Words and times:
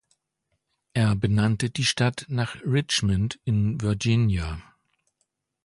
Er 0.95 1.13
benannte 1.15 1.69
die 1.69 1.85
Stadt 1.85 2.25
nach 2.27 2.55
Richmond 2.65 3.39
in 3.43 3.81
Virginia. 3.81 4.59